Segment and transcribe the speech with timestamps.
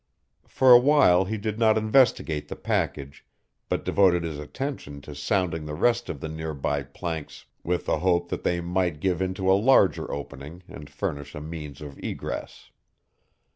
[0.47, 3.23] For a while he did not investigate the package,
[3.69, 7.99] but devoted his attention to sounding the rest of the near by planks with the
[7.99, 12.71] hope that they might give into a larger opening and furnish a means of egress.